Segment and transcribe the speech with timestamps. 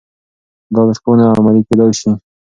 [0.73, 2.11] دا لارښوونه عملي کېدای شي.